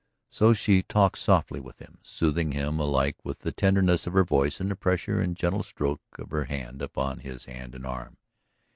So 0.31 0.55
she 0.55 0.81
talked 0.81 1.19
softly 1.19 1.59
with 1.59 1.77
him, 1.77 1.99
soothing 2.01 2.53
him 2.53 2.79
alike 2.79 3.17
with 3.23 3.41
the 3.41 3.51
tenderness 3.51 4.07
of 4.07 4.13
her 4.13 4.23
voice 4.23 4.59
and 4.59 4.71
the 4.71 4.75
pressure 4.75 5.21
and 5.21 5.37
gentle 5.37 5.61
stroke 5.61 6.01
of 6.17 6.31
her 6.31 6.45
hand 6.45 6.81
upon 6.81 7.19
his 7.19 7.45
hand 7.45 7.75
and 7.75 7.85
arm. 7.85 8.17